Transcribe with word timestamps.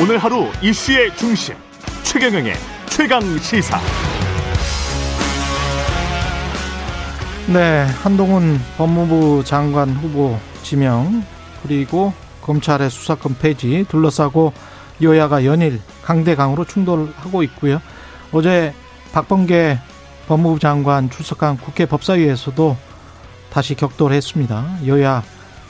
오늘 0.00 0.16
하루 0.18 0.46
이슈의 0.62 1.16
중심 1.16 1.56
최경영의 2.04 2.54
최강 2.86 3.20
시사. 3.38 3.80
네, 7.52 7.84
한동훈 8.00 8.60
법무부 8.76 9.42
장관 9.44 9.90
후보 9.90 10.38
지명 10.62 11.24
그리고 11.64 12.12
검찰의 12.42 12.90
수사권 12.90 13.38
폐지 13.40 13.84
둘러싸고 13.88 14.52
여야가 15.02 15.44
연일 15.44 15.80
강대강으로 16.04 16.64
충돌하고 16.64 17.42
있고요. 17.42 17.82
어제 18.30 18.72
박범계 19.12 19.80
법무부 20.28 20.60
장관 20.60 21.10
출석한 21.10 21.56
국회 21.56 21.86
법사위에서도 21.86 22.76
다시 23.50 23.74
격돌했습니다. 23.74 24.86
여야 24.86 25.24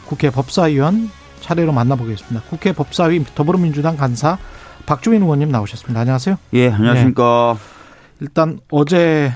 국회 0.04 0.28
법사위원 0.28 1.10
차례로 1.40 1.72
만나보겠습니다. 1.72 2.48
국회 2.48 2.72
법사위 2.72 3.24
더불어민주당 3.34 3.96
간사 3.96 4.38
박주민 4.86 5.22
의원님 5.22 5.50
나오셨습니다. 5.50 6.00
안녕하세요. 6.00 6.36
예, 6.54 6.70
안녕하십니까. 6.70 7.56
네. 7.58 7.78
일단 8.20 8.60
어제 8.70 9.32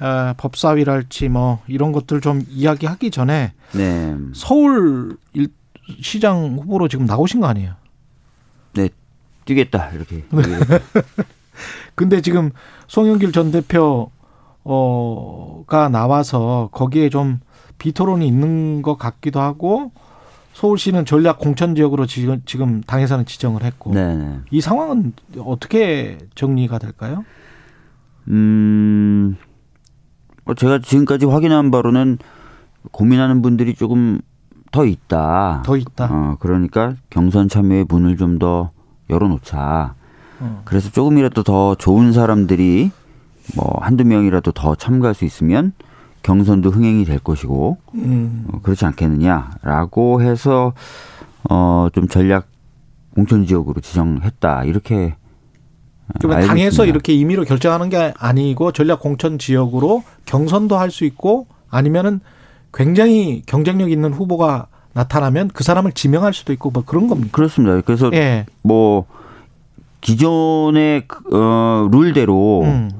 어, 0.00 0.32
법사위랄지 0.36 1.28
뭐 1.28 1.60
이런 1.66 1.92
것들 1.92 2.20
좀 2.20 2.42
이야기하기 2.48 3.10
전에 3.10 3.52
네. 3.72 4.16
서울 4.32 5.16
시장 6.00 6.56
후보로 6.56 6.88
지금 6.88 7.04
나오신 7.04 7.40
거 7.40 7.46
아니에요? 7.48 7.74
네, 8.72 8.88
뛰겠다 9.44 9.90
이렇게. 9.90 10.24
네. 10.30 10.42
근데 11.94 12.20
지금 12.22 12.50
송영길 12.86 13.32
전 13.32 13.50
대표 13.50 14.10
어가 14.62 15.88
나와서 15.88 16.70
거기에 16.72 17.08
좀 17.10 17.40
비토론이 17.78 18.26
있는 18.26 18.82
것 18.82 18.96
같기도 18.96 19.40
하고 19.40 19.92
서울시는 20.52 21.04
전략 21.04 21.38
공천 21.38 21.74
지역으로 21.74 22.06
지금 22.06 22.42
지금 22.44 22.80
당에서는 22.82 23.24
지정을 23.24 23.62
했고 23.62 23.92
네이 23.92 24.16
네. 24.50 24.60
상황은 24.60 25.12
어떻게 25.38 26.18
정리가 26.34 26.78
될까요? 26.78 27.24
음, 28.28 29.36
뭐 30.44 30.54
제가 30.54 30.80
지금까지 30.80 31.26
확인한 31.26 31.70
바로는 31.70 32.18
고민하는 32.90 33.42
분들이 33.42 33.74
조금 33.74 34.20
더 34.72 34.84
있다. 34.84 35.62
더 35.64 35.76
있다. 35.76 36.08
어, 36.10 36.36
그러니까 36.38 36.94
경선 37.10 37.48
참여의 37.48 37.86
문을 37.88 38.16
좀 38.16 38.38
더 38.38 38.70
열어놓자. 39.10 39.94
어. 40.40 40.62
그래서 40.64 40.90
조금이라도 40.90 41.42
더 41.42 41.74
좋은 41.74 42.12
사람들이 42.12 42.90
뭐 43.56 43.78
한두 43.80 44.04
명이라도 44.04 44.52
더 44.52 44.74
참가할 44.74 45.14
수 45.14 45.24
있으면 45.24 45.72
경선도 46.22 46.70
흥행이 46.70 47.04
될 47.04 47.18
것이고 47.18 47.78
음. 47.94 48.46
어, 48.52 48.60
그렇지 48.62 48.84
않겠느냐라고 48.86 50.22
해서 50.22 50.72
어 51.48 51.88
좀 51.92 52.06
전략 52.08 52.46
공천 53.14 53.46
지역으로 53.46 53.80
지정했다 53.80 54.64
이렇게 54.64 55.14
그러면 56.20 56.46
당에서 56.46 56.68
있습니다. 56.68 56.90
이렇게 56.90 57.12
임의로 57.14 57.44
결정하는 57.44 57.88
게 57.88 58.12
아니고 58.18 58.72
전략 58.72 59.00
공천 59.00 59.38
지역으로 59.38 60.02
경선도 60.26 60.76
할 60.76 60.90
수 60.90 61.04
있고 61.04 61.46
아니면은 61.70 62.20
굉장히 62.74 63.42
경쟁력 63.46 63.90
있는 63.90 64.12
후보가 64.12 64.66
나타나면 64.92 65.50
그 65.54 65.64
사람을 65.64 65.92
지명할 65.92 66.34
수도 66.34 66.52
있고 66.52 66.70
뭐 66.70 66.84
그런 66.84 67.08
겁니다. 67.08 67.30
그렇습니다. 67.32 67.80
그래서 67.80 68.10
예. 68.12 68.44
뭐 68.62 69.06
기존의 70.00 71.04
어 71.32 71.88
룰대로 71.90 72.62
음. 72.64 72.90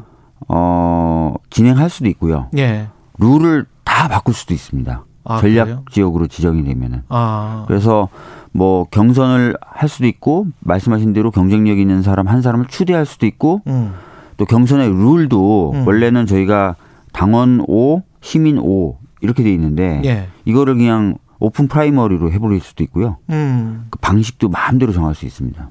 어 0.49 1.35
진행할 1.51 1.91
수도 1.91 2.09
있고요. 2.09 2.49
예. 2.59 2.89
룰을 3.21 3.67
다 3.85 4.09
바꿀 4.09 4.35
수도 4.35 4.55
있습니다. 4.55 5.05
아, 5.25 5.41
전략 5.41 5.65
그래요? 5.65 5.85
지역으로 5.91 6.27
지정이 6.27 6.65
되면은. 6.65 7.03
아. 7.09 7.65
그래서 7.69 8.09
뭐 8.53 8.85
경선을 8.91 9.57
할 9.61 9.89
수도 9.89 10.07
있고 10.07 10.47
말씀하신 10.61 11.13
대로 11.13 11.31
경쟁력 11.31 11.79
있는 11.79 12.03
사람 12.03 12.27
한 12.27 12.43
사람을 12.43 12.67
추대할 12.67 13.07
수도 13.07 13.27
있고 13.27 13.61
음. 13.67 13.93
또 14.37 14.45
경선의 14.47 14.89
룰도 14.89 15.73
음. 15.75 15.87
원래는 15.87 16.27
저희가 16.27 16.77
당원 17.13 17.63
5, 17.67 18.03
시민 18.23 18.59
5 18.59 18.97
이렇게 19.21 19.43
돼 19.43 19.53
있는데 19.53 20.01
예. 20.05 20.29
이거를 20.45 20.77
그냥 20.77 21.17
오픈 21.39 21.69
프라이머리로 21.69 22.33
해버릴 22.33 22.61
수도 22.61 22.83
있고요. 22.85 23.19
음. 23.31 23.87
그 23.91 23.99
방식도 23.99 24.49
마음대로 24.49 24.93
정할 24.93 25.15
수 25.15 25.27
있습니다. 25.27 25.69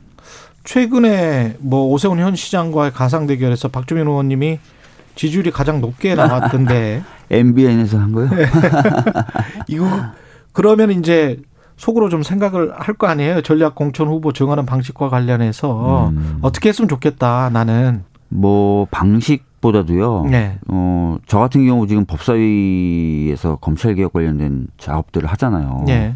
최근에 0.63 1.57
뭐 1.59 1.87
오세훈 1.87 2.19
현 2.19 2.35
시장과의 2.35 2.91
가상 2.91 3.25
대결에서 3.25 3.69
박주민 3.69 4.07
의원님이 4.07 4.59
지지율이 5.15 5.51
가장 5.51 5.81
높게 5.81 6.15
나왔던데 6.15 7.03
MBN에서 7.31 7.97
한 7.99 8.11
거요? 8.11 8.29
이거 9.67 9.85
그러면 10.53 10.91
이제 10.91 11.39
속으로 11.77 12.09
좀 12.09 12.23
생각을 12.23 12.73
할 12.75 12.95
거 12.95 13.07
아니에요. 13.07 13.41
전략 13.41 13.75
공천 13.75 14.07
후보 14.07 14.33
정하는 14.33 14.65
방식과 14.65 15.09
관련해서 15.09 16.09
음. 16.09 16.39
어떻게 16.41 16.69
했으면 16.69 16.89
좋겠다. 16.89 17.49
나는 17.53 18.03
뭐 18.27 18.85
방식보다도요. 18.91 20.25
네. 20.29 20.57
어, 20.67 21.17
저 21.27 21.39
같은 21.39 21.65
경우 21.65 21.87
지금 21.87 22.05
법사위에서 22.05 23.57
검찰 23.57 23.95
개혁 23.95 24.11
관련된 24.13 24.67
작업들을 24.77 25.29
하잖아요. 25.29 25.83
네. 25.87 26.15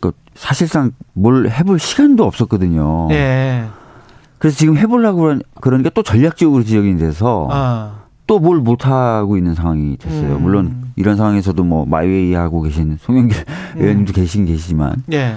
그 0.00 0.12
사실상 0.34 0.92
뭘 1.14 1.48
해볼 1.50 1.78
시간도 1.80 2.24
없었거든요. 2.24 3.06
네. 3.08 3.66
그래서 4.38 4.56
지금 4.56 4.76
해보려고 4.76 5.34
그러니까 5.60 5.90
또 5.90 6.02
전략적으로 6.04 6.62
지적이 6.62 6.96
돼서 6.98 7.48
아. 7.50 8.05
또 8.26 8.38
뭘 8.38 8.58
못하고 8.58 9.36
있는 9.36 9.54
상황이 9.54 9.96
됐어요. 9.96 10.36
음. 10.36 10.42
물론 10.42 10.86
이런 10.96 11.16
상황에서도 11.16 11.62
뭐 11.64 11.86
마이웨이 11.86 12.34
하고 12.34 12.62
계신 12.62 12.98
송영길 13.00 13.38
음. 13.76 13.80
의원님도 13.80 14.12
계신 14.12 14.46
계시지만. 14.46 15.02
예. 15.12 15.34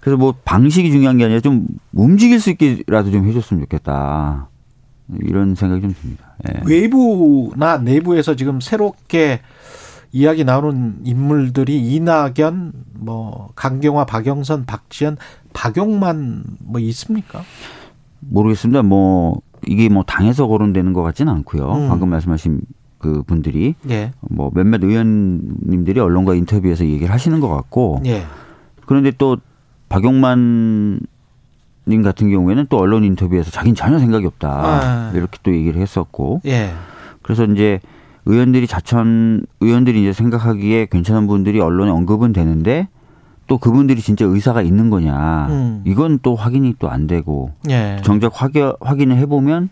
그래서 0.00 0.16
뭐 0.16 0.34
방식이 0.44 0.90
중요한 0.90 1.18
게 1.18 1.24
아니라 1.24 1.40
좀 1.40 1.66
움직일 1.92 2.40
수 2.40 2.50
있게라도 2.50 3.10
좀 3.10 3.26
해줬으면 3.26 3.62
좋겠다. 3.64 4.48
이런 5.22 5.54
생각이 5.54 5.82
좀 5.82 5.94
듭니다. 6.00 6.34
예. 6.48 6.60
외부나 6.64 7.78
내부에서 7.78 8.36
지금 8.36 8.60
새롭게 8.60 9.40
이야기 10.12 10.44
나오는 10.44 10.96
인물들이 11.04 11.78
이낙연, 11.94 12.72
뭐 12.94 13.50
강경화, 13.54 14.06
박영선, 14.06 14.64
박지현, 14.64 15.16
박용만 15.52 16.44
뭐 16.60 16.80
있습니까? 16.80 17.42
모르겠습니다. 18.20 18.82
뭐 18.82 19.40
이게 19.66 19.88
뭐 19.88 20.02
당에서 20.04 20.46
거론되는 20.46 20.92
것 20.92 21.02
같지는 21.02 21.32
않고요. 21.32 21.72
음. 21.72 21.88
방금 21.88 22.10
말씀하신 22.10 22.60
그 22.98 23.22
분들이 23.22 23.74
예. 23.88 24.12
뭐 24.20 24.50
몇몇 24.54 24.82
의원님들이 24.82 26.00
언론과 26.00 26.34
인터뷰에서 26.34 26.84
얘기를 26.84 27.12
하시는 27.12 27.38
것 27.40 27.48
같고 27.48 28.02
예. 28.06 28.24
그런데 28.86 29.12
또 29.16 29.36
박용만 29.88 31.00
님 31.86 32.02
같은 32.02 32.28
경우에는 32.28 32.66
또 32.68 32.78
언론 32.78 33.04
인터뷰에서 33.04 33.50
자기는 33.50 33.74
전혀 33.74 33.98
생각이 33.98 34.26
없다 34.26 34.48
아. 34.50 35.12
이렇게 35.14 35.38
또 35.42 35.54
얘기를 35.54 35.80
했었고 35.80 36.42
예. 36.44 36.72
그래서 37.22 37.44
이제 37.44 37.80
의원들이 38.26 38.66
자천 38.66 39.46
의원들이 39.60 40.02
이제 40.02 40.12
생각하기에 40.12 40.86
괜찮은 40.90 41.26
분들이 41.26 41.60
언론에 41.60 41.90
언급은 41.90 42.32
되는데 42.32 42.88
또 43.48 43.58
그분들이 43.58 44.00
진짜 44.00 44.24
의사가 44.26 44.62
있는 44.62 44.90
거냐 44.90 45.46
음. 45.48 45.82
이건 45.86 46.20
또 46.22 46.36
확인이 46.36 46.74
또 46.78 46.88
안 46.88 47.06
되고 47.06 47.50
예. 47.68 47.98
정작 48.04 48.40
확인 48.40 48.72
확인을 48.80 49.16
해보면 49.16 49.68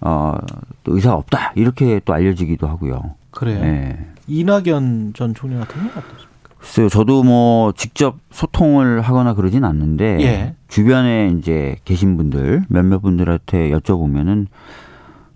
어, 0.00 0.34
또 0.82 0.94
의사가 0.96 1.16
없다 1.16 1.52
이렇게 1.54 2.00
또 2.04 2.12
알려지기도 2.12 2.66
하고요. 2.66 3.14
그래요. 3.30 3.60
예. 3.62 3.98
이낙연 4.26 5.12
전 5.14 5.34
총리 5.34 5.54
같은 5.56 5.76
경우 5.80 5.90
어떻습니까? 5.90 6.24
글쎄요, 6.58 6.88
저도 6.88 7.22
뭐 7.24 7.72
직접 7.72 8.16
소통을 8.30 9.02
하거나 9.02 9.34
그러진 9.34 9.64
않는데 9.64 10.18
예. 10.22 10.54
주변에 10.68 11.34
이제 11.38 11.76
계신 11.84 12.16
분들 12.16 12.64
몇몇 12.68 13.00
분들한테 13.00 13.70
여쭤보면은 13.70 14.46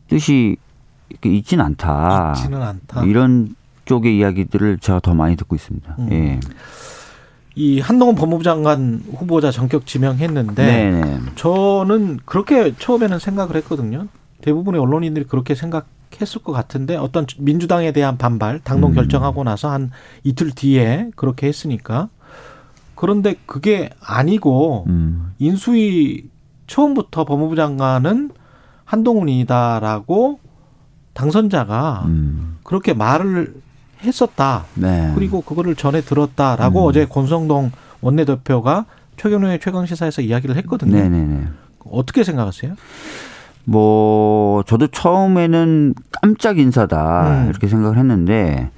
뜻이 0.09 0.57
있진 1.25 1.61
않다. 1.61 2.33
있지는 2.37 2.63
않다. 2.63 3.05
이런 3.05 3.55
쪽의 3.85 4.17
이야기들을 4.19 4.79
제가 4.79 5.01
더 5.01 5.15
많이 5.15 5.37
듣고 5.37 5.55
있습니다. 5.55 5.97
음. 5.99 6.09
예. 6.13 6.41
이 7.59 7.81
한동훈 7.81 8.15
법무부 8.15 8.45
장관 8.45 9.03
후보자 9.13 9.51
전격 9.51 9.85
지명했는데 9.85 10.65
네네. 10.65 11.21
저는 11.35 12.21
그렇게 12.25 12.73
처음에는 12.77 13.19
생각을 13.19 13.57
했거든요. 13.57 14.07
대부분의 14.43 14.81
언론인들이 14.81 15.27
그렇게 15.27 15.57
생각했을 15.57 16.41
것 16.45 16.53
같은데 16.53 16.95
어떤 16.95 17.27
민주당에 17.37 17.91
대한 17.91 18.17
반발, 18.17 18.61
당론 18.61 18.93
음. 18.93 18.95
결정하고 18.95 19.43
나서 19.43 19.71
한 19.71 19.91
이틀 20.23 20.53
뒤에 20.53 21.11
그렇게 21.17 21.49
했으니까 21.49 22.11
그런데 22.95 23.35
그게 23.45 23.91
아니고 24.01 24.85
음. 24.87 25.33
인수위 25.41 26.29
처음부터 26.69 27.25
법무부 27.25 27.57
장관은 27.57 28.31
한동훈이다라고 28.85 30.39
당선자가 31.13 32.05
음. 32.07 32.59
그렇게 32.63 32.95
말을 32.95 33.53
했었다. 34.03 34.65
네. 34.75 35.13
그리고 35.15 35.41
그거를 35.41 35.75
전에 35.75 36.01
들었다라고 36.01 36.85
음. 36.85 36.89
어제 36.89 37.07
권성동 37.07 37.73
원내대표가 38.01 38.87
최경련의 39.17 39.61
최강 39.61 39.87
시사에서 39.87 40.23
이야기를 40.23 40.57
했거든요. 40.57 40.93
네네네. 40.93 41.25
네, 41.25 41.35
네. 41.41 41.49
어떻게 41.91 42.25
생각하세요? 42.25 42.75
뭐 43.65 44.63
저도 44.63 44.87
처음에는 44.87 45.95
깜짝 46.23 46.59
인사다 46.59 47.45
음. 47.45 47.51
이렇게 47.51 47.67
생각을 47.69 47.99
했는데 47.99 48.71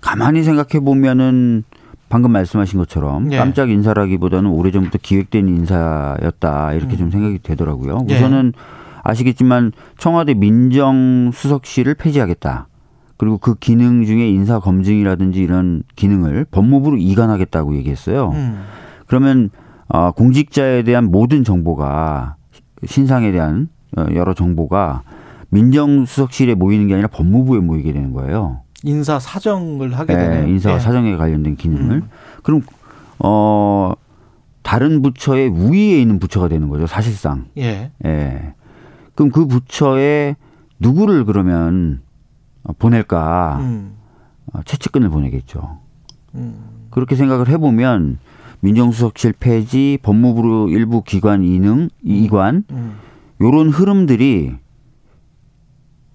가만히 0.00 0.44
생각해 0.44 0.84
보면은 0.84 1.64
방금 2.08 2.30
말씀하신 2.30 2.78
것처럼 2.78 3.32
예. 3.32 3.38
깜짝 3.38 3.70
인사라기보다는 3.70 4.48
오래전부터 4.48 4.98
기획된 5.02 5.48
인사였다 5.48 6.74
이렇게 6.74 6.94
음. 6.94 6.98
좀 6.98 7.10
생각이 7.10 7.40
되더라고요. 7.42 8.06
예. 8.08 8.16
우선은 8.16 8.52
아시겠지만 9.02 9.72
청와대 9.98 10.34
민정수석실을 10.34 11.94
폐지하겠다. 11.94 12.68
그리고 13.16 13.38
그 13.38 13.54
기능 13.54 14.04
중에 14.04 14.28
인사 14.28 14.60
검증이라든지 14.60 15.40
이런 15.40 15.82
기능을 15.96 16.46
법무부로 16.50 16.98
이관하겠다고 16.98 17.76
얘기했어요. 17.76 18.30
음. 18.30 18.62
그러면 19.06 19.50
어, 19.88 20.10
공직자에 20.10 20.82
대한 20.82 21.10
모든 21.10 21.44
정보가 21.44 22.36
신상에 22.84 23.32
대한 23.32 23.68
어, 23.96 24.06
여러 24.14 24.34
정보가 24.34 25.02
민정수석실에 25.48 26.54
모이는 26.54 26.88
게 26.88 26.94
아니라 26.94 27.08
법무부에 27.08 27.60
모이게 27.60 27.92
되는 27.92 28.12
거예요. 28.12 28.60
인사 28.82 29.18
사정을 29.18 29.98
하게 29.98 30.14
네, 30.14 30.28
되는 30.28 30.48
인사 30.48 30.74
예. 30.74 30.78
사정에 30.78 31.16
관련된 31.16 31.56
기능을 31.56 31.96
음. 31.96 32.08
그럼 32.42 32.62
어 33.18 33.92
다른 34.62 35.00
부처의 35.00 35.48
우위에 35.48 36.00
있는 36.00 36.18
부처가 36.18 36.48
되는 36.48 36.68
거죠 36.68 36.86
사실상. 36.86 37.46
예. 37.56 37.90
예. 38.04 38.54
그럼 39.14 39.30
그 39.30 39.46
부처에 39.46 40.36
누구를 40.78 41.24
그러면 41.24 42.00
보낼까? 42.78 43.58
음. 43.60 43.96
어, 44.52 44.60
최측근을 44.64 45.08
보내겠죠. 45.10 45.78
음. 46.34 46.86
그렇게 46.90 47.16
생각을 47.16 47.48
해보면 47.48 48.18
민정수석실 48.60 49.34
폐지, 49.38 49.98
법무부 50.02 50.68
일부 50.70 51.02
기관 51.02 51.44
이능, 51.44 51.72
음. 51.82 51.88
이관 52.02 52.64
음. 52.70 52.96
요런 53.40 53.68
흐름들이 53.68 54.54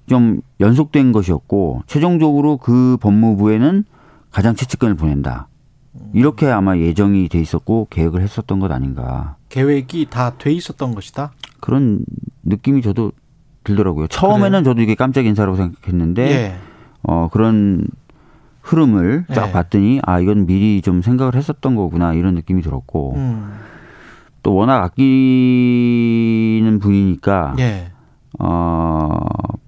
좀 0.07 0.41
연속된 0.59 1.11
것이었고 1.11 1.83
최종적으로 1.87 2.57
그 2.57 2.97
법무부에는 3.01 3.85
가장 4.31 4.55
최측근을 4.55 4.95
보낸다. 4.95 5.47
이렇게 6.13 6.47
아마 6.47 6.77
예정이 6.77 7.29
돼 7.29 7.39
있었고 7.39 7.87
계획을 7.89 8.21
했었던 8.21 8.59
것 8.59 8.71
아닌가. 8.71 9.35
계획이 9.49 10.07
다 10.09 10.31
돼 10.37 10.51
있었던 10.53 10.95
것이다. 10.95 11.31
그런 11.59 12.03
느낌이 12.43 12.81
저도 12.81 13.11
들더라고요. 13.63 14.07
처음에는 14.07 14.49
그래요? 14.49 14.63
저도 14.63 14.81
이게 14.81 14.95
깜짝 14.95 15.25
인사라고 15.25 15.55
생각했는데 15.57 16.31
예. 16.31 16.55
어 17.03 17.29
그런 17.31 17.85
흐름을 18.61 19.25
쫙 19.33 19.47
예. 19.49 19.51
봤더니 19.51 19.99
아 20.03 20.19
이건 20.19 20.45
미리 20.45 20.81
좀 20.81 21.01
생각을 21.01 21.35
했었던 21.35 21.75
거구나 21.75 22.13
이런 22.13 22.35
느낌이 22.35 22.61
들었고 22.61 23.15
음. 23.15 23.53
또 24.43 24.55
워낙 24.55 24.83
아끼는 24.83 26.79
분이니까 26.79 27.55
예. 27.59 27.91
어 28.39 29.17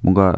뭔가 0.02 0.38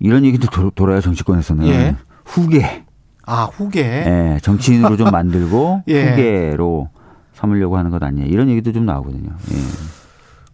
이런 0.00 0.24
얘기도 0.24 0.48
도, 0.48 0.70
돌아야 0.70 1.00
정치권에서는 1.00 1.66
예. 1.66 1.96
후계 2.24 2.84
아 3.26 3.44
후계 3.44 3.82
예, 3.82 4.38
정치인으로 4.42 4.96
좀 4.96 5.10
만들고 5.10 5.82
예. 5.88 6.10
후계로 6.10 6.88
삼으려고 7.34 7.76
하는 7.76 7.90
것 7.90 8.02
아니냐 8.02 8.26
이런 8.26 8.48
얘기도 8.48 8.72
좀 8.72 8.86
나오거든요. 8.86 9.30
예. 9.52 9.56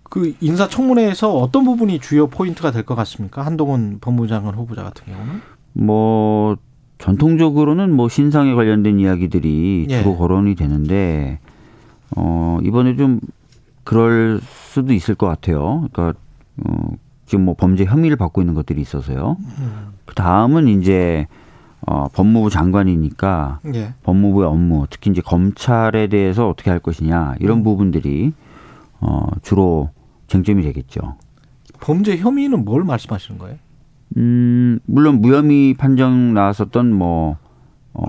그 0.05 0.35
인사청문회에서 0.41 1.35
어떤 1.37 1.65
부분이 1.65 1.99
주요 2.01 2.27
포인트가 2.29 2.71
될 2.71 2.85
것 2.85 2.95
같습니까? 2.95 3.45
한동훈 3.45 3.99
법무장관 4.01 4.55
후보자 4.55 4.83
같은 4.85 5.07
경우는 5.13 5.41
뭐 5.73 6.57
전통적으로는 6.99 7.93
뭐 7.93 8.09
신상에 8.09 8.55
관련된 8.55 9.01
이야기들이 9.01 9.87
예. 9.91 10.03
주로 10.03 10.17
거론이 10.17 10.55
되는데 10.55 11.41
어 12.17 12.59
이번에 12.63 12.97
좀 12.97 13.21
그럴 13.83 14.41
수도 14.43 14.93
있을 14.93 15.15
것 15.15 15.27
같아요. 15.27 15.89
그러니까 15.93 16.19
어 16.65 16.91
지금 17.27 17.47
뭐 17.47 17.55
범죄 17.55 17.85
혐의를 17.85 18.17
받고 18.17 18.41
있는 18.43 18.55
것들이 18.55 18.81
있어서요. 18.81 19.37
음. 19.59 19.89
그 20.05 20.15
다음은 20.15 20.69
이제 20.69 21.27
어, 21.87 22.09
법무부 22.15 22.49
장관이니까 22.49 23.61
예. 23.75 23.93
법무부의 24.05 24.49
업무, 24.49 24.87
특히 24.89 25.11
이제 25.11 25.21
검찰에 25.21 26.07
대해서 26.07 26.49
어떻게 26.49 26.71
할 26.71 26.79
것이냐 26.79 27.35
이런 27.41 27.59
음. 27.59 27.63
부분들이 27.63 28.33
어, 29.05 29.27
주로 29.43 29.91
쟁점이 30.27 30.63
되겠죠. 30.63 31.17
범죄 31.81 32.17
혐의는 32.17 32.65
뭘 32.65 32.85
말씀하시는 32.85 33.39
거예요? 33.39 33.59
음, 34.17 34.79
물론 34.87 35.21
무혐의 35.21 35.75
판정 35.75 36.35
나왔었던 36.35 36.93
뭐 36.93 37.37
어, 37.93 38.05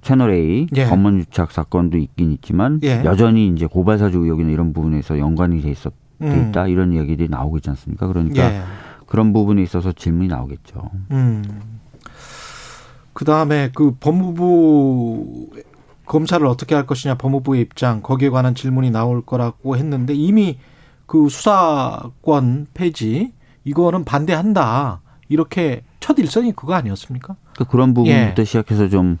채널 0.00 0.32
A 0.32 0.66
예. 0.76 0.86
검언 0.86 1.18
유착 1.18 1.50
사건도 1.50 1.98
있긴 1.98 2.32
있지만 2.32 2.80
예. 2.82 3.02
여전히 3.04 3.48
이제 3.48 3.66
고발 3.66 3.98
사주 3.98 4.18
의혹이나 4.18 4.50
이런 4.50 4.72
부분에서 4.72 5.18
연관이 5.18 5.60
돼 5.60 5.70
있었 5.70 5.92
돼 6.18 6.26
음. 6.26 6.48
있다 6.48 6.68
이런 6.68 6.92
이야기들이 6.92 7.28
나오고 7.28 7.58
있지 7.58 7.70
않습니까? 7.70 8.06
그러니까 8.06 8.44
예. 8.44 8.62
그런 9.06 9.32
부분에 9.32 9.62
있어서 9.62 9.92
질문이 9.92 10.28
나오겠죠. 10.28 10.90
음. 11.10 11.42
그 13.12 13.24
다음에 13.24 13.70
그 13.74 13.94
법무부 13.98 15.50
검찰을 16.06 16.46
어떻게 16.46 16.74
할 16.74 16.86
것이냐 16.86 17.16
법무부의 17.16 17.62
입장 17.62 18.02
거기에 18.02 18.28
관한 18.28 18.54
질문이 18.54 18.90
나올 18.90 19.24
거라고 19.24 19.76
했는데 19.76 20.14
이미 20.14 20.58
그 21.06 21.28
수사권 21.28 22.66
폐지 22.74 23.32
이거는 23.64 24.04
반대한다 24.04 25.00
이렇게 25.28 25.82
첫 26.00 26.18
일선이 26.18 26.54
그거 26.54 26.74
아니었습니까? 26.74 27.36
그 27.56 27.64
그런 27.64 27.94
부분부터 27.94 28.42
예. 28.42 28.44
시작해서 28.44 28.88
좀 28.88 29.18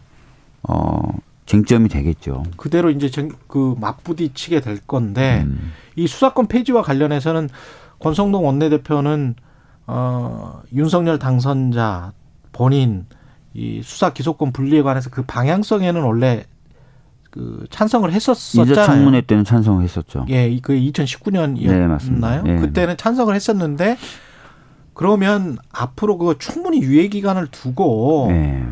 어. 0.62 1.00
쟁점이 1.46 1.88
되겠죠. 1.88 2.42
그대로 2.56 2.90
이제 2.90 3.10
그 3.48 3.74
맞부딪히게 3.78 4.60
될 4.60 4.78
건데 4.86 5.44
음. 5.46 5.72
이 5.94 6.06
수사권 6.06 6.46
폐지와 6.46 6.82
관련해서는 6.82 7.50
권성동 7.98 8.46
원내대표는 8.46 9.34
어 9.86 10.62
윤석열 10.72 11.18
당선자 11.18 12.12
본인 12.52 13.06
이 13.52 13.82
수사 13.84 14.12
기소권 14.12 14.52
분리에 14.52 14.82
관해서 14.82 15.10
그 15.10 15.22
방향성에는 15.22 16.02
원래 16.02 16.44
그 17.34 17.66
찬성을 17.68 18.12
했었었잖아요. 18.12 18.86
청문회 18.86 19.22
때는 19.22 19.42
찬성을 19.42 19.82
했었죠. 19.82 20.24
예, 20.28 20.56
그 20.60 20.72
2019년이었나요? 20.72 22.44
네, 22.44 22.52
네. 22.54 22.60
그때는 22.60 22.96
찬성을 22.96 23.34
했었는데 23.34 23.96
그러면 24.92 25.58
앞으로 25.72 26.16
그 26.16 26.36
충분히 26.38 26.80
유예 26.80 27.08
기간을 27.08 27.48
두고 27.48 28.26
네. 28.28 28.64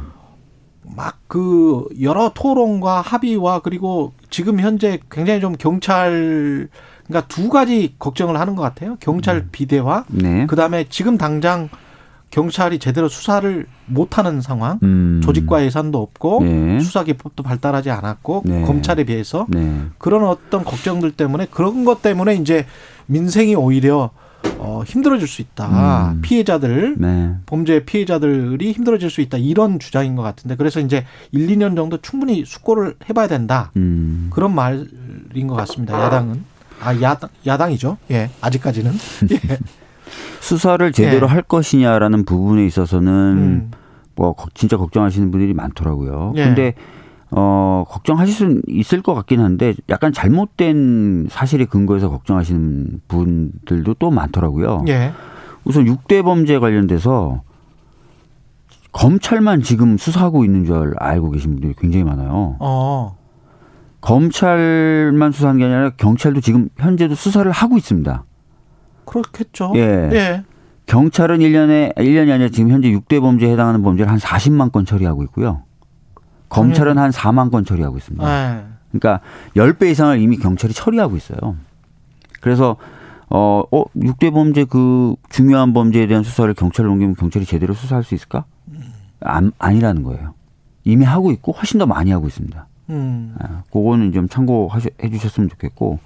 막그 0.85 1.88
여러 2.03 2.31
토론과 2.32 3.00
합의와 3.00 3.62
그리고 3.62 4.12
지금 4.31 4.61
현재 4.61 5.00
굉장히 5.11 5.41
좀 5.41 5.56
경찰 5.58 6.69
그러니까 7.08 7.26
두 7.26 7.49
가지 7.49 7.97
걱정을 7.99 8.38
하는 8.38 8.55
것 8.55 8.62
같아요. 8.62 8.97
경찰 9.00 9.38
음. 9.38 9.49
비대화, 9.50 10.05
네. 10.06 10.47
그 10.47 10.55
다음에 10.55 10.85
지금 10.88 11.19
당장 11.19 11.69
경찰이 12.32 12.79
제대로 12.79 13.08
수사를 13.08 13.67
못하는 13.87 14.40
상황, 14.40 14.81
음. 14.82 15.20
조직과 15.23 15.64
예산도 15.64 16.00
없고 16.00 16.43
네. 16.43 16.81
수사 16.81 17.05
기법도 17.05 17.43
발달하지 17.43 17.90
않았고 17.90 18.43
네. 18.46 18.62
검찰에 18.62 19.05
비해서 19.05 19.46
네. 19.51 19.82
그런 19.98 20.24
어떤 20.24 20.65
걱정들 20.65 21.12
때문에 21.12 21.46
그런 21.51 21.84
것 21.84 22.01
때문에 22.01 22.34
이제 22.36 22.67
민생이 23.06 23.55
오히려 23.55 24.10
어, 24.56 24.82
힘들어질 24.86 25.29
수 25.29 25.43
있다. 25.43 26.12
음. 26.12 26.22
피해자들, 26.22 26.96
네. 26.98 27.34
범죄 27.44 27.84
피해자들이 27.84 28.72
힘들어질 28.72 29.10
수 29.10 29.20
있다. 29.20 29.36
이런 29.36 29.79
주장인 29.79 30.17
것 30.17 30.22
같은데 30.22 30.56
그래서 30.56 30.81
이제 30.81 31.05
1, 31.32 31.48
2년 31.48 31.77
정도 31.77 31.98
충분히 31.98 32.44
숙고를 32.46 32.94
해봐야 33.10 33.29
된다. 33.29 33.70
음. 33.77 34.31
그런 34.32 34.55
말인 34.55 35.46
것 35.48 35.55
같습니다. 35.55 36.01
야당은. 36.03 36.44
아, 36.81 37.01
야당, 37.03 37.29
야당이죠. 37.46 37.98
예, 38.10 38.31
아직까지는. 38.41 38.93
예. 39.32 39.58
수사를 40.43 40.91
제대로 40.91 41.29
예. 41.29 41.31
할 41.31 41.43
것이냐라는 41.43 42.25
부분에 42.25 42.67
있어서는 42.67 43.13
음. 43.13 43.70
뭐 44.17 44.34
진짜 44.55 44.77
걱정하시는 44.77 45.31
분들이 45.31 45.55
많더라고요. 45.55 46.32
예. 46.34 46.44
근데 46.44 46.75
어, 47.31 47.84
걱정하실 47.89 48.34
수 48.34 48.63
있을 48.67 49.03
것 49.03 49.15
같긴 49.15 49.39
한데 49.39 49.72
약간 49.89 50.13
잘못된 50.13 51.29
사실에 51.31 51.65
근거해서 51.65 52.11
걱정하시는 52.11 53.03
분들도 53.06 53.94
또 53.94 54.11
많더라고요. 54.11 54.84
예. 54.89 55.13
우선 55.65 55.84
6대 55.84 56.25
범죄 56.25 56.58
관련돼서 56.58 57.43
검찰만 58.91 59.63
지금 59.63 59.96
수사하고 59.96 60.44
있는 60.44 60.65
줄 60.65 60.94
알고 60.99 61.31
계신 61.31 61.53
분들이 61.53 61.72
굉장히 61.79 62.05
많아요. 62.05 62.56
어. 62.58 63.17
검찰만 64.01 65.31
수사하는 65.31 65.61
게 65.61 65.65
아니라 65.67 65.91
경찰도 65.91 66.41
지금 66.41 66.69
현재도 66.79 67.15
수사를 67.15 67.49
하고 67.53 67.79
있습니다. 67.79 68.25
그렇겠죠. 69.05 69.73
예. 69.77 70.11
예. 70.13 70.44
경찰은 70.87 71.39
1년에 71.39 71.94
1년이 71.97 72.32
아니라 72.32 72.49
지금 72.49 72.71
현재 72.71 72.91
6대 72.91 73.21
범죄에 73.21 73.53
해당하는 73.53 73.82
범죄를 73.82 74.11
한 74.11 74.19
40만 74.19 74.73
건 74.73 74.85
처리하고 74.85 75.23
있고요. 75.25 75.63
검찰은 76.49 76.99
한 76.99 77.11
4만 77.11 77.51
건 77.51 77.65
처리하고 77.65 77.97
있습니다. 77.97 78.25
네. 78.27 78.65
그러니까 78.91 79.25
10배 79.56 79.91
이상을 79.91 80.21
이미 80.21 80.37
경찰이 80.37 80.75
처리하고 80.75 81.17
있어요. 81.17 81.56
그래서 82.41 82.77
어, 83.31 83.63
어 83.71 83.85
6대 83.97 84.32
범죄 84.32 84.65
그 84.65 85.15
중요한 85.31 85.73
범죄에 85.73 86.06
대한 86.06 86.23
수사를 86.23 86.53
경찰로 86.53 86.93
옮기면 86.93 87.15
경찰이 87.15 87.47
제대로 87.47 87.73
수사할 87.73 88.05
수 88.05 88.15
있을까? 88.15 88.44
안, 89.21 89.53
아니라는 89.59 90.03
거예요. 90.03 90.35
이미 90.85 91.05
하고 91.05 91.31
있고 91.31 91.53
훨씬 91.53 91.79
더 91.79 91.87
많이 91.87 92.11
하고 92.11 92.27
있습니다. 92.27 92.67
음. 92.91 93.35
아, 93.39 93.63
그거는 93.73 94.13
좀 94.13 94.29
참고해 94.29 95.11
주셨으면 95.11 95.49
좋겠고 95.49 96.01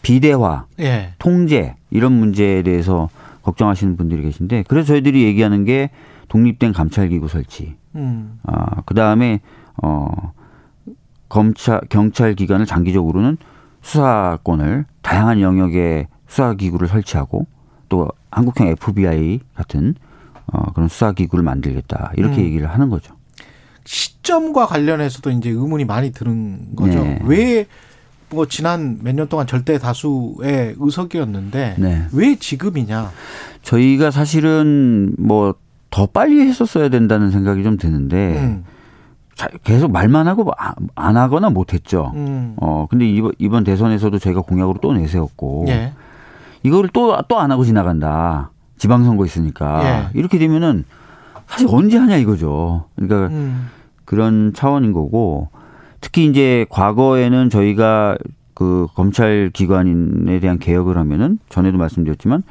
비대화, 0.00 0.66
예. 0.78 1.12
통제 1.18 1.74
이런 1.90 2.12
문제에 2.12 2.62
대해서 2.62 3.08
걱정하시는 3.42 3.96
분들이 3.96 4.22
계신데 4.22 4.64
그래서 4.68 4.88
저희들이 4.88 5.24
얘기하는 5.24 5.64
게 5.64 5.90
독립된 6.28 6.72
감찰기구 6.72 7.28
설치. 7.28 7.76
음. 7.96 8.38
아, 8.44 8.82
그 8.86 8.94
다음에 8.94 9.40
어, 9.82 10.32
검찰 11.28 11.80
경찰 11.88 12.34
기관을 12.34 12.66
장기적으로는 12.66 13.36
수사권을 13.82 14.84
다양한 15.02 15.40
영역의 15.40 16.08
수사 16.26 16.54
기구를 16.54 16.86
설치하고 16.88 17.46
또 17.88 18.08
한국형 18.30 18.68
FBI 18.68 19.40
같은 19.54 19.94
어, 20.46 20.72
그런 20.72 20.88
수사 20.88 21.12
기구를 21.12 21.42
만들겠다 21.44 22.12
이렇게 22.16 22.40
음. 22.40 22.44
얘기를 22.44 22.68
하는 22.68 22.90
거죠. 22.90 23.14
시점과 23.84 24.66
관련해서도 24.66 25.30
이제 25.30 25.50
의문이 25.50 25.84
많이 25.84 26.12
드는 26.12 26.76
거죠. 26.76 27.02
네. 27.02 27.18
왜 27.24 27.66
뭐 28.32 28.46
지난 28.46 28.98
몇 29.02 29.14
년 29.14 29.28
동안 29.28 29.46
절대 29.46 29.78
다수의 29.78 30.76
의석이었는데 30.78 31.76
네. 31.78 32.06
왜 32.12 32.36
지금이냐? 32.36 33.10
저희가 33.62 34.10
사실은 34.10 35.14
뭐 35.18 35.54
더 35.92 36.06
빨리 36.06 36.40
했었어야 36.42 36.88
된다는 36.88 37.32
생각이 37.32 37.64
좀 37.64 37.76
드는데 37.76 38.38
음. 38.38 38.64
계속 39.64 39.90
말만 39.90 40.28
하고 40.28 40.44
뭐안 40.44 41.16
하거나 41.16 41.50
못했죠. 41.50 42.12
음. 42.14 42.54
어 42.60 42.86
근데 42.88 43.08
이번 43.10 43.32
이번 43.38 43.64
대선에서도 43.64 44.16
저희가 44.20 44.42
공약으로 44.42 44.78
또 44.80 44.92
내세웠고 44.92 45.64
예. 45.66 45.92
이거를 46.62 46.90
또 46.90 47.20
또 47.26 47.40
안 47.40 47.50
하고 47.50 47.64
지나간다. 47.64 48.52
지방선거 48.78 49.24
있으니까 49.26 49.82
예. 49.82 50.18
이렇게 50.18 50.38
되면은 50.38 50.84
사실 51.48 51.66
언제 51.68 51.98
하냐 51.98 52.18
이거죠. 52.18 52.84
그러니까 52.94 53.34
음. 53.34 53.68
그런 54.04 54.52
차원인 54.54 54.92
거고 54.92 55.48
특히 56.00 56.26
이제 56.26 56.66
과거에는 56.70 57.50
저희가 57.50 58.16
그 58.54 58.86
검찰 58.94 59.50
기관에 59.52 60.40
대한 60.40 60.58
개혁을 60.58 60.96
하면은 60.98 61.38
전에도 61.48 61.78
말씀드렸지만 61.78 62.42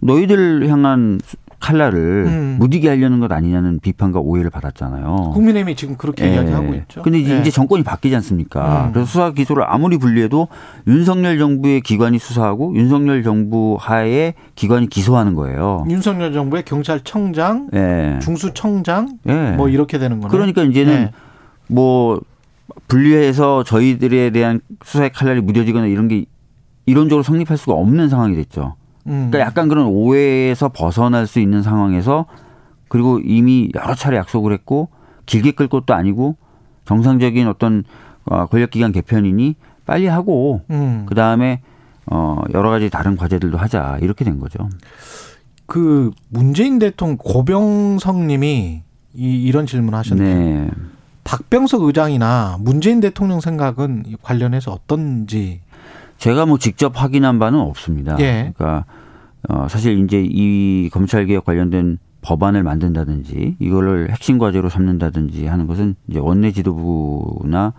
너희들 0.00 0.68
향한 0.68 1.20
칼날을 1.60 2.24
음. 2.26 2.56
무디게 2.60 2.88
하려는 2.88 3.18
것 3.18 3.32
아니냐는 3.32 3.80
비판과 3.80 4.20
오해를 4.20 4.48
받았잖아요. 4.48 5.32
국민의힘이 5.34 5.74
지금 5.74 5.96
그렇게 5.96 6.24
예. 6.24 6.34
이야기하고 6.34 6.72
있죠. 6.74 7.02
근데 7.02 7.18
이제, 7.18 7.34
예. 7.34 7.40
이제 7.40 7.50
정권이 7.50 7.82
바뀌지 7.82 8.14
않습니까? 8.16 8.86
음. 8.86 8.92
그래서 8.92 9.10
수사 9.10 9.32
기소를 9.32 9.64
아무리 9.66 9.98
분리해도 9.98 10.46
윤석열 10.86 11.38
정부의 11.38 11.80
기관이 11.80 12.20
수사하고 12.20 12.76
윤석열 12.76 13.24
정부 13.24 13.76
하에 13.80 14.34
기관이 14.54 14.88
기소하는 14.88 15.34
거예요. 15.34 15.84
윤석열 15.90 16.32
정부의 16.32 16.64
경찰청장, 16.64 17.70
예. 17.74 18.18
중수청장 18.22 19.18
예. 19.28 19.54
뭐 19.56 19.68
이렇게 19.68 19.98
되는 19.98 20.20
거네. 20.20 20.30
그러니까 20.30 20.62
이제는 20.62 20.92
예. 20.92 21.10
뭐 21.66 22.20
분리해서 22.86 23.64
저희들에 23.64 24.30
대한 24.30 24.60
수사의 24.84 25.12
칼날이 25.12 25.40
무뎌지거나 25.40 25.86
이런 25.86 26.08
게 26.08 26.26
이론적으로 26.86 27.22
성립할 27.22 27.56
수가 27.56 27.74
없는 27.74 28.08
상황이 28.08 28.34
됐죠. 28.36 28.76
음. 29.06 29.28
그러니까 29.30 29.40
약간 29.40 29.68
그런 29.68 29.86
오해에서 29.86 30.68
벗어날 30.70 31.26
수 31.26 31.40
있는 31.40 31.62
상황에서 31.62 32.26
그리고 32.88 33.20
이미 33.20 33.70
여러 33.74 33.94
차례 33.94 34.16
약속을 34.16 34.52
했고 34.52 34.88
길게 35.26 35.52
끌 35.52 35.68
것도 35.68 35.94
아니고 35.94 36.36
정상적인 36.86 37.46
어떤 37.48 37.84
어, 38.24 38.46
권력기관 38.46 38.92
개편이니 38.92 39.56
빨리 39.84 40.06
하고 40.06 40.62
음. 40.70 41.04
그 41.06 41.14
다음에 41.14 41.60
어 42.10 42.42
여러 42.54 42.70
가지 42.70 42.88
다른 42.88 43.16
과제들도 43.16 43.58
하자 43.58 43.98
이렇게 44.00 44.24
된 44.24 44.38
거죠. 44.38 44.68
그 45.66 46.10
문재인 46.30 46.78
대통령 46.78 47.18
고병석님이 47.18 48.82
이, 49.14 49.42
이런 49.44 49.66
질문하셨네요. 49.66 50.64
네. 50.64 50.70
박병석 51.28 51.82
의장이나 51.82 52.56
문재인 52.58 53.00
대통령 53.00 53.40
생각은 53.40 54.16
관련해서 54.22 54.72
어떤지 54.72 55.60
제가 56.16 56.46
뭐 56.46 56.56
직접 56.56 56.94
확인한 56.96 57.38
바는 57.38 57.60
없습니다. 57.60 58.16
예. 58.18 58.50
그러니까 58.56 58.86
어 59.46 59.68
사실 59.68 60.02
이제 60.02 60.24
이 60.26 60.88
검찰 60.90 61.26
개혁 61.26 61.44
관련된 61.44 61.98
법안을 62.22 62.62
만든다든지 62.62 63.56
이거를 63.58 64.10
핵심 64.10 64.38
과제로 64.38 64.70
삼는다든지 64.70 65.46
하는 65.46 65.66
것은 65.66 65.96
이제 66.08 66.18
원내 66.18 66.52
지도부나 66.52 67.74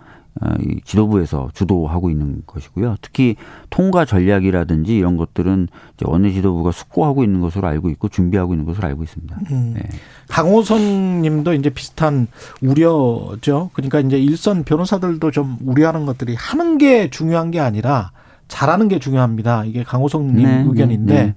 지도부에서 0.86 1.50
주도하고 1.54 2.10
있는 2.10 2.44
것이고요. 2.46 2.96
특히 3.02 3.36
통과 3.70 4.06
전략이라든지 4.06 4.96
이런 4.96 5.18
것들은 5.18 5.68
이제 5.96 6.06
원내 6.08 6.32
지도부가 6.32 6.72
숙고하고 6.72 7.24
있는 7.24 7.42
것으로 7.42 7.68
알고 7.68 7.90
있고 7.90 8.10
준비하고 8.10 8.54
있는 8.54 8.66
것으로 8.66 8.88
알고 8.88 9.04
있습니다. 9.04 9.38
음. 9.52 9.74
네. 9.76 9.84
강호선 10.30 11.22
님도 11.22 11.54
이제 11.54 11.70
비슷한 11.70 12.28
우려죠. 12.62 13.70
그러니까 13.74 14.00
이제 14.00 14.20
일선 14.20 14.64
변호사들도 14.64 15.32
좀 15.32 15.58
우려하는 15.66 16.06
것들이 16.06 16.36
하는 16.36 16.78
게 16.78 17.10
중요한 17.10 17.52
게 17.52 17.60
아니라 17.60 18.12
잘하는 18.48 18.88
게 18.88 19.00
중요합니다. 19.00 19.66
이게 19.66 19.84
강호성님 19.84 20.44
네, 20.44 20.64
의견인데 20.68 21.14
네, 21.14 21.24
네. 21.28 21.36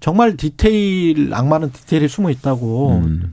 정말 0.00 0.36
디테일 0.36 1.34
악마는 1.34 1.72
디테일에 1.72 2.08
숨어 2.08 2.30
있다고 2.30 3.00
음. 3.04 3.32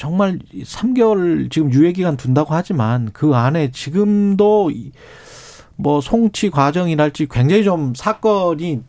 정말 0.00 0.38
3개월 0.54 1.50
지금 1.50 1.70
유예 1.70 1.92
기간 1.92 2.16
둔다고 2.16 2.54
하지만 2.54 3.10
그 3.12 3.34
안에 3.34 3.70
지금도 3.70 4.70
뭐 5.76 6.00
송치 6.00 6.48
과정이랄지 6.48 7.26
굉장히 7.30 7.64
좀 7.64 7.92
사건이 7.94 8.80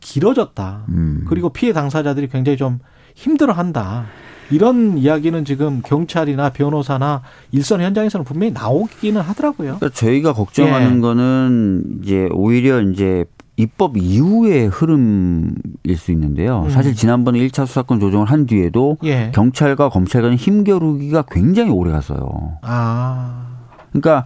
길어졌다. 0.00 0.86
음. 0.88 1.26
그리고 1.28 1.50
피해 1.50 1.74
당사자들이 1.74 2.30
굉장히 2.30 2.56
좀 2.56 2.78
힘들어한다. 3.14 4.06
이런 4.50 4.96
이야기는 4.96 5.44
지금 5.44 5.82
경찰이나 5.84 6.48
변호사나 6.48 7.20
일선 7.52 7.82
현장에서는 7.82 8.24
분명히 8.24 8.54
나오기는 8.54 9.20
하더라고요. 9.20 9.76
그러니까 9.80 9.90
저희가 9.90 10.32
걱정하는 10.32 10.96
예. 10.96 11.00
거는 11.00 12.00
이제 12.02 12.28
오히려 12.32 12.80
이제 12.80 13.26
입법 13.56 13.96
이후의 13.96 14.66
흐름일 14.66 15.96
수 15.96 16.10
있는데요. 16.12 16.62
음. 16.62 16.70
사실 16.70 16.94
지난번에 16.94 17.38
1차 17.40 17.66
수사권 17.66 18.00
조정을 18.00 18.26
한 18.26 18.46
뒤에도 18.46 18.96
예. 19.04 19.30
경찰과 19.32 19.90
검찰 19.90 20.22
간의 20.22 20.36
힘겨루기가 20.36 21.24
굉장히 21.30 21.70
오래 21.70 21.92
갔어요. 21.92 22.58
아. 22.62 23.46
그러니까 23.92 24.24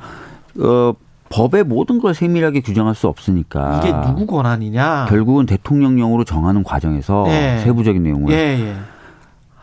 어 0.59 0.95
법의 1.29 1.65
모든 1.65 2.01
걸 2.01 2.15
세밀하게 2.15 2.61
규정할 2.61 2.95
수 2.95 3.07
없으니까 3.07 3.81
이게 3.83 3.93
누구 4.07 4.27
권한이냐? 4.27 5.07
결국은 5.11 5.45
대통령령으로 5.45 6.25
정하는 6.25 6.63
과정에서 6.63 7.27
예. 7.29 7.61
세부적인 7.65 8.03
내용을 8.03 8.33
예, 8.33 8.37
예. 8.37 8.75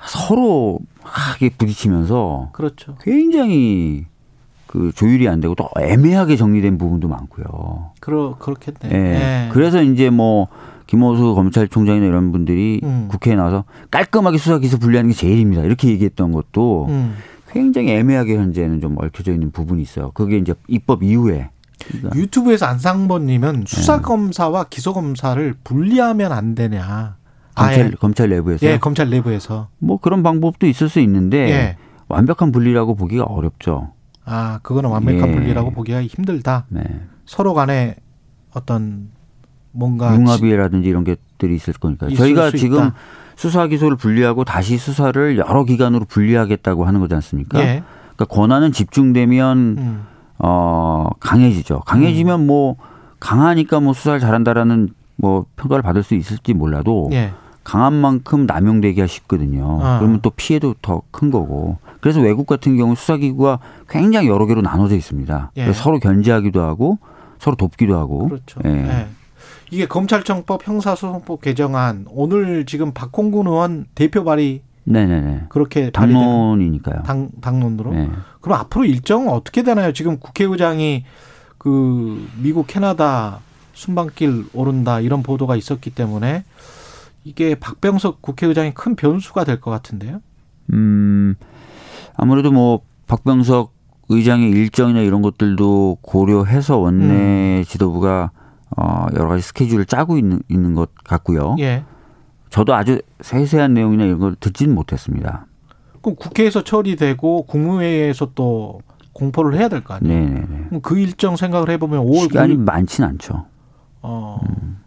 서로 0.05 0.79
하게 1.01 1.49
부딪히면서 1.49 2.49
그렇죠. 2.53 2.95
굉장히 3.01 4.05
그 4.75 4.91
조율이 4.93 5.29
안 5.29 5.39
되고 5.39 5.55
또 5.55 5.69
애매하게 5.79 6.35
정리된 6.35 6.77
부분도 6.77 7.07
많고요. 7.07 7.91
그러 8.01 8.35
그렇겠네. 8.37 8.79
예. 8.83 8.89
네. 8.89 9.49
그래서 9.53 9.81
이제 9.81 10.09
뭐 10.09 10.49
김호수 10.85 11.33
검찰총장이나 11.33 12.05
이런 12.05 12.33
분들이 12.33 12.81
음. 12.83 13.07
국회에 13.09 13.35
나와서 13.35 13.63
깔끔하게 13.89 14.37
수사 14.37 14.59
기소 14.59 14.77
분리하는 14.77 15.11
게 15.11 15.15
제일입니다. 15.15 15.63
이렇게 15.63 15.87
얘기했던 15.87 16.33
것도 16.33 16.87
음. 16.89 17.15
굉장히 17.51 17.91
애매하게 17.91 18.35
현재는 18.35 18.81
좀 18.81 18.97
얽혀져 18.99 19.31
있는 19.31 19.51
부분이 19.51 19.81
있어요. 19.81 20.11
그게 20.11 20.37
이제 20.37 20.53
입법 20.67 21.03
이후에 21.03 21.51
그러니까. 21.87 22.19
유튜브에서 22.19 22.65
안상범님은 22.65 23.63
수사 23.67 24.01
검사와 24.01 24.65
기소 24.65 24.93
검사를 24.93 25.55
분리하면 25.63 26.33
안 26.33 26.53
되냐. 26.53 27.15
검찰, 27.55 27.81
아, 27.81 27.85
예. 27.85 27.91
검찰 27.91 28.29
내부에서. 28.29 28.65
예, 28.65 28.77
검찰 28.77 29.09
내부에서. 29.09 29.69
뭐 29.79 29.99
그런 30.01 30.21
방법도 30.21 30.67
있을 30.67 30.89
수 30.89 30.99
있는데 30.99 31.49
예. 31.49 31.77
완벽한 32.09 32.51
분리라고 32.51 32.95
보기가 32.95 33.23
어렵죠. 33.23 33.93
아, 34.25 34.59
그거는 34.63 34.89
완벽한 34.89 35.29
예. 35.29 35.33
분리라고 35.33 35.71
보기가 35.71 36.03
힘들다. 36.03 36.65
네. 36.69 36.81
서로 37.25 37.53
간에 37.53 37.95
어떤 38.53 39.09
뭔가 39.71 40.15
융합이라든지 40.15 40.87
이런 40.87 41.03
것들이 41.03 41.55
있을 41.55 41.73
거니까 41.73 42.09
저희가 42.09 42.51
지금 42.51 42.91
수사 43.35 43.67
기소를 43.67 43.97
분리하고 43.97 44.45
다시 44.45 44.77
수사를 44.77 45.37
여러 45.37 45.63
기관으로 45.65 46.05
분리하겠다고 46.05 46.85
하는 46.85 46.99
거지 47.01 47.13
않습니까? 47.15 47.59
예. 47.59 47.83
그러니까 48.15 48.25
권한은 48.25 48.71
집중되면 48.71 49.57
음. 49.77 50.03
어 50.39 51.09
강해지죠. 51.19 51.81
강해지면 51.81 52.41
음. 52.41 52.47
뭐 52.47 52.77
강하니까 53.19 53.79
뭐 53.79 53.93
수사를 53.93 54.19
잘한다라는 54.19 54.89
뭐 55.17 55.45
평가를 55.55 55.81
받을 55.81 56.03
수 56.03 56.15
있을지 56.15 56.53
몰라도 56.53 57.09
예. 57.11 57.33
강한 57.65 57.93
만큼 57.93 58.45
남용되기가 58.45 59.07
쉽거든요. 59.07 59.79
아. 59.81 59.99
그러면 59.99 60.21
또 60.21 60.29
피해도 60.29 60.75
더 60.81 61.01
큰 61.11 61.31
거고. 61.31 61.77
그래서 61.99 62.21
외국 62.21 62.45
같은 62.45 62.77
경우 62.77 62.95
수사기구가 62.95 63.59
굉장히 63.89 64.27
여러 64.29 64.45
개로 64.45 64.61
나눠져 64.61 64.95
있습니다. 64.95 65.51
예. 65.57 65.73
서로 65.73 65.99
견제하기도 65.99 66.61
하고 66.61 66.99
서로 67.39 67.55
돕기도 67.55 67.97
하고. 67.97 68.29
그렇죠. 68.29 68.61
예. 68.65 68.69
예. 68.69 69.07
이게 69.71 69.87
검찰청법 69.87 70.67
형사소송법 70.67 71.41
개정안 71.41 72.05
오늘 72.09 72.65
지금 72.65 72.91
박홍근 72.93 73.47
의원 73.47 73.85
대표 73.95 74.23
발의 74.23 74.61
네네네. 74.83 75.45
그렇게 75.49 75.89
당론이니까요. 75.89 77.01
당 77.03 77.29
당론으로. 77.41 77.91
네. 77.91 78.09
그럼 78.41 78.59
앞으로 78.59 78.85
일정 78.85 79.27
어떻게 79.29 79.63
되나요? 79.63 79.91
지금 79.91 80.19
국회의장이 80.19 81.03
그 81.57 82.27
미국 82.37 82.67
캐나다 82.67 83.39
순방길 83.73 84.45
오른다 84.53 84.99
이런 84.99 85.23
보도가 85.23 85.55
있었기 85.55 85.89
때문에 85.89 86.43
이게 87.25 87.55
박병석 87.55 88.21
국회의장이 88.21 88.73
큰 88.73 88.95
변수가 88.95 89.43
될 89.43 89.59
것 89.59 89.71
같은데요. 89.71 90.21
음 90.73 91.35
아무래도 92.15 92.51
뭐 92.51 92.81
박병석 93.07 93.73
의장의 94.09 94.51
일정이나 94.51 94.99
이런 95.01 95.21
것들도 95.21 95.97
고려해서 96.01 96.77
원내 96.77 97.59
음. 97.59 97.63
지도부가 97.67 98.31
어 98.77 99.07
여러 99.15 99.27
가지 99.29 99.41
스케줄을 99.41 99.85
짜고 99.85 100.17
있는 100.17 100.39
있는 100.49 100.75
것 100.75 100.89
같고요. 101.03 101.55
예. 101.59 101.83
저도 102.49 102.73
아주 102.75 103.01
세세한 103.21 103.73
내용이나 103.73 104.05
이런 104.05 104.19
걸 104.19 104.35
듣지는 104.39 104.73
못했습니다. 104.75 105.47
그럼 106.01 106.15
국회에서 106.15 106.63
처리되고 106.63 107.43
국무회의에서 107.47 108.31
또 108.35 108.79
공포를 109.13 109.57
해야 109.57 109.67
될 109.69 109.83
거 109.83 109.95
아니에요. 109.95 110.13
네네네. 110.19 110.79
그 110.83 110.99
일정 110.99 111.35
생각을 111.35 111.69
해보면 111.71 112.05
5월 112.05 112.21
시간이 112.29 112.55
9일, 112.55 112.59
많진 112.63 113.03
않죠. 113.03 113.45
어. 114.01 114.39
음. 114.47 114.77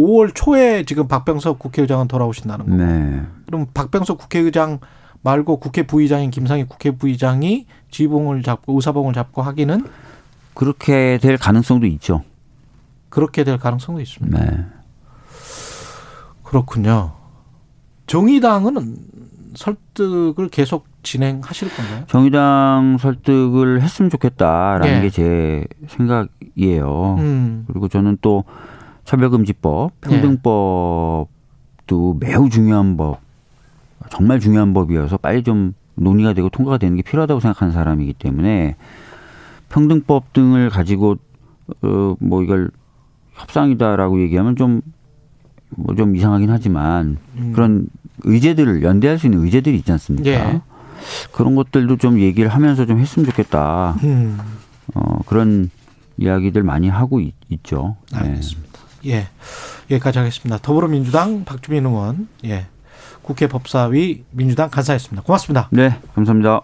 5월 0.00 0.28
그 0.28 0.34
초에 0.34 0.84
지금 0.84 1.08
박병석 1.08 1.58
국회의장은 1.58 2.08
돌아오신다는 2.08 2.66
거. 2.66 2.74
네. 2.74 3.22
그럼 3.46 3.66
박병석 3.72 4.18
국회의장 4.18 4.80
말고 5.22 5.58
국회 5.58 5.86
부의장인 5.86 6.30
김상희 6.30 6.64
국회 6.64 6.90
부의장이 6.90 7.66
지봉을 7.90 8.42
잡고 8.42 8.74
의사봉을 8.74 9.14
잡고 9.14 9.42
하기는 9.42 9.86
그렇게 10.54 11.18
될 11.22 11.36
가능성도 11.36 11.86
있죠. 11.86 12.24
그렇게 13.08 13.44
될 13.44 13.58
가능성도 13.58 14.00
있습니다. 14.00 14.38
네. 14.38 14.66
그렇군요. 16.42 17.12
정의당은 18.06 18.96
설득을 19.54 20.48
계속 20.48 20.86
진행하실 21.02 21.68
건가요? 21.74 22.04
정의당 22.06 22.96
설득을 23.00 23.82
했으면 23.82 24.10
좋겠다라는 24.10 24.94
네. 24.94 25.00
게제 25.02 25.64
생각이에요. 25.88 27.16
음. 27.18 27.64
그리고 27.66 27.88
저는 27.88 28.18
또 28.20 28.44
차별금지법, 29.04 30.00
평등법도 30.00 31.26
네. 32.20 32.28
매우 32.28 32.48
중요한 32.48 32.96
법, 32.96 33.20
정말 34.10 34.40
중요한 34.40 34.72
법이어서 34.74 35.16
빨리 35.16 35.42
좀 35.42 35.74
논의가 35.94 36.32
되고 36.32 36.48
통과가 36.48 36.78
되는 36.78 36.96
게 36.96 37.02
필요하다고 37.02 37.40
생각하는 37.40 37.72
사람이기 37.72 38.14
때문에 38.14 38.76
평등법 39.68 40.32
등을 40.32 40.70
가지고 40.70 41.16
어, 41.82 42.16
뭐 42.20 42.42
이걸 42.42 42.70
협상이다라고 43.34 44.20
얘기하면 44.22 44.56
좀 44.56 44.82
뭐 45.76 45.94
좀 45.94 46.16
이상하긴 46.16 46.50
하지만 46.50 47.18
음. 47.36 47.52
그런 47.54 47.86
의제들을 48.24 48.82
연대할 48.82 49.18
수 49.18 49.26
있는 49.26 49.42
의제들이 49.44 49.76
있지 49.78 49.92
않습니까? 49.92 50.30
예. 50.30 50.60
그런 51.32 51.54
것들도 51.56 51.96
좀 51.96 52.20
얘기를 52.20 52.48
하면서 52.48 52.86
좀 52.86 52.98
했으면 52.98 53.26
좋겠다. 53.26 53.96
음. 54.04 54.38
어, 54.94 55.18
그런 55.26 55.70
이야기들 56.18 56.62
많이 56.62 56.88
하고 56.88 57.20
있, 57.20 57.34
죠 57.62 57.96
네. 58.12 58.18
알겠습니다. 58.18 58.71
네. 58.71 58.71
예. 59.06 59.28
여기까지 59.90 60.18
하겠습니다. 60.18 60.58
더불어민주당 60.58 61.44
박주민 61.44 61.86
의원, 61.86 62.28
예. 62.44 62.66
국회 63.22 63.46
법사위 63.46 64.24
민주당 64.30 64.70
간사였습니다. 64.70 65.22
고맙습니다. 65.22 65.68
네, 65.70 65.98
감사합니다. 66.14 66.62